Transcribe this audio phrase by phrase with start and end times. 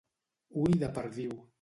[0.63, 1.41] Ull de perdiu.